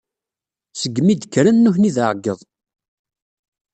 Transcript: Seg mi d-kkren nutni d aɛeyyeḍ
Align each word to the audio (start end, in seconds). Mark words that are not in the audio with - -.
Seg 0.81 0.95
mi 1.05 1.13
d-kkren 1.15 1.57
nutni 1.63 1.89
d 1.95 1.97
aɛeyyeḍ 2.05 2.39